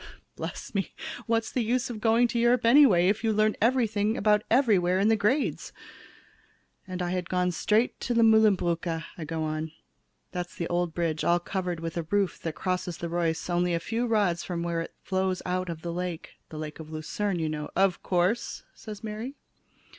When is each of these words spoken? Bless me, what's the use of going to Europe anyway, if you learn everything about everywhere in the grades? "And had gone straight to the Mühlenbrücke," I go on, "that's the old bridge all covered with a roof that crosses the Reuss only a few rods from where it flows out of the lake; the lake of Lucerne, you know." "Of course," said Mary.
Bless 0.35 0.73
me, 0.73 0.95
what's 1.27 1.51
the 1.51 1.61
use 1.61 1.91
of 1.91 2.01
going 2.01 2.27
to 2.29 2.39
Europe 2.39 2.65
anyway, 2.65 3.07
if 3.07 3.23
you 3.23 3.31
learn 3.31 3.55
everything 3.61 4.17
about 4.17 4.41
everywhere 4.49 4.97
in 4.99 5.09
the 5.09 5.15
grades? 5.15 5.71
"And 6.87 7.01
had 7.01 7.29
gone 7.29 7.51
straight 7.51 7.99
to 7.99 8.15
the 8.15 8.23
Mühlenbrücke," 8.23 9.03
I 9.15 9.23
go 9.25 9.43
on, 9.43 9.71
"that's 10.31 10.55
the 10.55 10.65
old 10.69 10.95
bridge 10.95 11.23
all 11.23 11.39
covered 11.39 11.79
with 11.79 11.97
a 11.97 12.03
roof 12.09 12.39
that 12.41 12.55
crosses 12.55 12.97
the 12.97 13.09
Reuss 13.09 13.47
only 13.47 13.75
a 13.75 13.79
few 13.79 14.07
rods 14.07 14.43
from 14.43 14.63
where 14.63 14.81
it 14.81 14.95
flows 15.03 15.43
out 15.45 15.69
of 15.69 15.83
the 15.83 15.93
lake; 15.93 16.31
the 16.49 16.57
lake 16.57 16.79
of 16.79 16.89
Lucerne, 16.89 17.37
you 17.37 17.47
know." 17.47 17.69
"Of 17.75 18.01
course," 18.01 18.63
said 18.73 19.03
Mary. 19.03 19.35